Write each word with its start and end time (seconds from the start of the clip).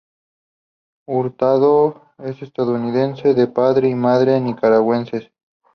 Hurtado 1.07 2.07
es 2.17 2.41
Estadounidense 2.41 3.35
de 3.35 3.45
padre 3.45 3.87
y 3.89 3.93
madre 3.93 4.39
Nicaragüenses. 4.41 5.29